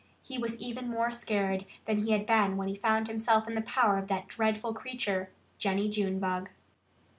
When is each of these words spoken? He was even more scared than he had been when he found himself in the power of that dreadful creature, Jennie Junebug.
He 0.23 0.39
was 0.39 0.57
even 0.59 0.89
more 0.89 1.11
scared 1.11 1.65
than 1.85 1.99
he 1.99 2.11
had 2.11 2.25
been 2.25 2.57
when 2.57 2.67
he 2.67 2.73
found 2.75 3.07
himself 3.07 3.47
in 3.47 3.53
the 3.53 3.61
power 3.61 3.99
of 3.99 4.07
that 4.07 4.27
dreadful 4.27 4.73
creature, 4.73 5.29
Jennie 5.59 5.89
Junebug. 5.91 6.49